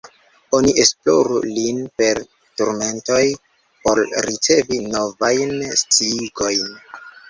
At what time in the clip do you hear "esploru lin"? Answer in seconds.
0.83-1.83